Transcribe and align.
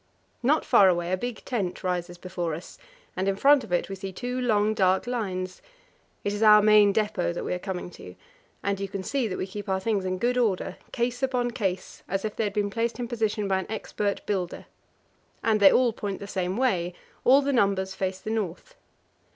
Not 0.41 0.65
far 0.65 0.89
away 0.89 1.11
a 1.11 1.15
big 1.15 1.45
tent 1.45 1.83
rises 1.83 2.17
before 2.17 2.55
us, 2.55 2.79
and 3.15 3.27
in 3.27 3.35
front 3.35 3.63
of 3.63 3.71
it 3.71 3.87
we 3.87 3.93
see 3.93 4.11
two 4.11 4.41
long, 4.41 4.73
dark 4.73 5.05
lines. 5.05 5.61
It 6.23 6.33
is 6.33 6.41
our 6.41 6.59
main 6.63 6.91
depot 6.91 7.31
that 7.33 7.43
we 7.45 7.53
are 7.53 7.59
coming 7.59 7.91
to, 7.91 8.15
and 8.63 8.79
you 8.79 8.87
can 8.87 9.03
see 9.03 9.27
that 9.27 9.37
we 9.37 9.45
keep 9.45 9.69
our 9.69 9.79
things 9.79 10.03
in 10.03 10.17
good 10.17 10.39
order, 10.39 10.77
case 10.91 11.21
upon 11.21 11.51
case, 11.51 12.01
as 12.09 12.25
if 12.25 12.35
they 12.35 12.45
had 12.45 12.53
been 12.53 12.71
placed 12.71 12.97
in 12.97 13.07
position 13.07 13.47
by 13.47 13.59
an 13.59 13.69
expert 13.69 14.25
builder. 14.25 14.65
And 15.43 15.59
they 15.59 15.71
all 15.71 15.93
point 15.93 16.17
the 16.19 16.25
same 16.25 16.57
way; 16.57 16.95
all 17.23 17.43
the 17.43 17.53
numbers 17.53 17.93
face 17.93 18.17
the 18.19 18.31
north. 18.31 18.73